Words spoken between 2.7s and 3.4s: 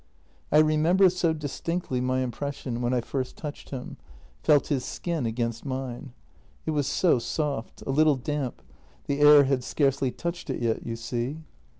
when I first